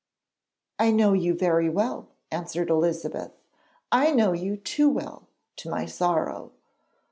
'I 0.79 0.93
know 0.93 1.13
you 1.13 1.35
very 1.35 1.69
well,' 1.69 2.07
answered 2.31 2.71
Elizabeth; 2.71 3.33
'I 3.91 4.13
know 4.13 4.33
you 4.33 4.57
too 4.57 4.89
well, 4.89 5.27
to 5.57 5.69
my 5.69 5.85
sorrow.' 5.85 6.51